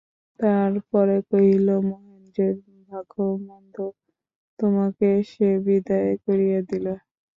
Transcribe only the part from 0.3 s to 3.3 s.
তার পরে কহিল, মহেন্দ্রের ভাগ্য